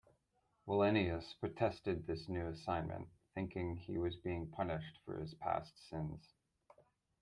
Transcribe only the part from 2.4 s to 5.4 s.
assignment, thinking he was being punished for his